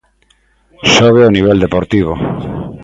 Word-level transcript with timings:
Sobe 0.95 1.21
o 1.27 1.33
nivel 1.37 1.57
deportivo. 1.65 2.13